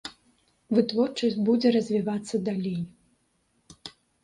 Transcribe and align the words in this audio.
Вытворчасць 0.77 1.37
будзе 1.51 1.67
развівацца 1.77 2.35
далей. 2.49 2.81